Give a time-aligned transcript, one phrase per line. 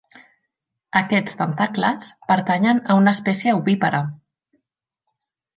[1.01, 4.05] Aquests tentacles pertanyen a una espècie ovípara.